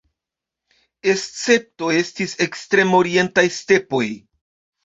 Escepto 1.11 1.91
estis 1.99 2.33
ekstrem-orientaj 2.47 3.47
stepoj. 3.59 4.05